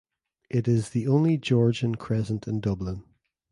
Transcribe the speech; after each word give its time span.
It 0.49 0.67
is 0.67 0.89
the 0.89 1.07
only 1.07 1.37
Georgian 1.37 1.93
crescent 1.93 2.47
in 2.47 2.59
Dublin. 2.59 3.03